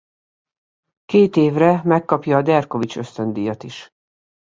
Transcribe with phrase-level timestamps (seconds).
[1.05, 3.89] Két évre megkapja a Derkovits-ösztöndíjat is.